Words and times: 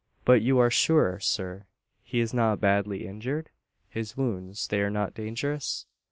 "But 0.25 0.41
you 0.41 0.57
are 0.57 0.71
sure, 0.71 1.19
sir, 1.19 1.67
he 2.01 2.21
is 2.21 2.33
not 2.33 2.59
badly 2.59 3.05
injured? 3.05 3.51
His 3.87 4.17
wounds 4.17 4.67
they 4.67 4.81
are 4.81 4.89
not 4.89 5.13
dangerous?" 5.13 5.85